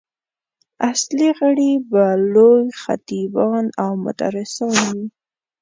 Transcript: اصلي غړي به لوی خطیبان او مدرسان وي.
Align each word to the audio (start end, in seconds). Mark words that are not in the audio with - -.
اصلي 0.91 1.29
غړي 1.39 1.71
به 1.89 2.05
لوی 2.33 2.63
خطیبان 2.81 3.65
او 3.83 3.91
مدرسان 4.05 4.75
وي. 4.95 5.05